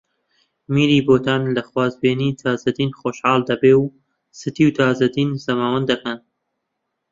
[0.73, 3.83] میری بۆتان لە خوازبێنیی تاجدین خۆشحاڵ دەبێ و
[4.39, 6.19] ستی و تاجدین زەماوەند دەکەن